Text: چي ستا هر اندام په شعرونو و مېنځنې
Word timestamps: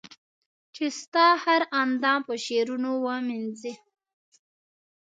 چي 0.73 0.85
ستا 1.01 1.27
هر 1.43 1.61
اندام 1.81 2.19
په 2.27 2.33
شعرونو 2.45 2.91
و 3.03 3.07
مېنځنې 3.27 3.73